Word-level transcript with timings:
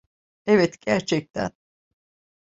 Evet, 0.45 0.81
gerçekten. 0.81 1.51